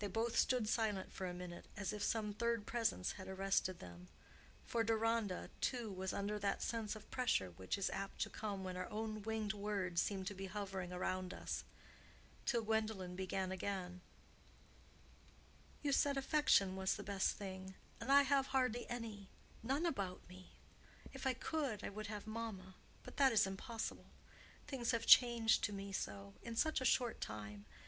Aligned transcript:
They 0.00 0.08
both 0.08 0.36
stood 0.36 0.68
silent 0.68 1.12
for 1.12 1.24
a 1.28 1.32
minute, 1.32 1.66
as 1.76 1.92
if 1.92 2.02
some 2.02 2.34
third 2.34 2.66
presence 2.66 3.12
had 3.12 3.28
arrested 3.28 3.78
them,—for 3.78 4.82
Deronda, 4.82 5.50
too, 5.60 5.92
was 5.92 6.12
under 6.12 6.36
that 6.40 6.64
sense 6.64 6.96
of 6.96 7.08
pressure 7.12 7.52
which 7.52 7.78
is 7.78 7.90
apt 7.90 8.20
to 8.22 8.28
come 8.28 8.64
when 8.64 8.76
our 8.76 8.90
own 8.90 9.22
winged 9.22 9.52
words 9.52 10.02
seem 10.02 10.24
to 10.24 10.34
be 10.34 10.46
hovering 10.46 10.92
around 10.92 11.32
us,—till 11.32 12.62
Gwendolen 12.64 13.14
began 13.14 13.52
again, 13.52 14.00
"You 15.80 15.92
said 15.92 16.16
affection 16.16 16.74
was 16.74 16.96
the 16.96 17.04
best 17.04 17.36
thing, 17.36 17.76
and 18.00 18.10
I 18.10 18.22
have 18.22 18.48
hardly 18.48 18.84
any—none 18.90 19.86
about 19.86 20.28
me. 20.28 20.54
If 21.12 21.24
I 21.24 21.34
could, 21.34 21.84
I 21.84 21.88
would 21.88 22.08
have 22.08 22.26
mamma; 22.26 22.74
but 23.04 23.16
that 23.18 23.30
is 23.30 23.46
impossible. 23.46 24.06
Things 24.66 24.90
have 24.90 25.06
changed 25.06 25.62
to 25.62 25.72
me 25.72 25.92
so—in 25.92 26.56
such 26.56 26.80
a 26.80 26.84
short 26.84 27.20
time. 27.20 27.64